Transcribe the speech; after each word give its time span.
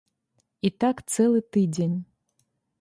І 0.69 0.71
так 0.85 0.97
цэлы 1.17 1.39
тыдзень. 1.53 1.97